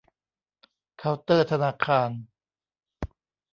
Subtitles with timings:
[0.97, 2.09] เคาน์เตอร์ธนาคาร